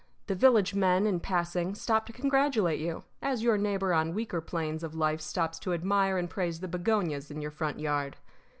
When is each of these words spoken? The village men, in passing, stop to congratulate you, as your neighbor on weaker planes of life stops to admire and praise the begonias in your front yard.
The 0.25 0.33
village 0.33 0.73
men, 0.73 1.05
in 1.05 1.19
passing, 1.19 1.75
stop 1.75 2.07
to 2.07 2.11
congratulate 2.11 2.79
you, 2.79 3.03
as 3.21 3.43
your 3.43 3.55
neighbor 3.55 3.93
on 3.93 4.15
weaker 4.15 4.41
planes 4.41 4.83
of 4.83 4.95
life 4.95 5.21
stops 5.21 5.59
to 5.59 5.73
admire 5.75 6.17
and 6.17 6.27
praise 6.27 6.59
the 6.59 6.67
begonias 6.67 7.29
in 7.29 7.39
your 7.39 7.51
front 7.51 7.79
yard. 7.79 8.17